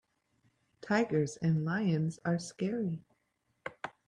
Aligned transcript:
Tigers 0.81 1.37
and 1.43 1.63
lions 1.63 2.17
are 2.25 2.39
scary. 2.39 3.03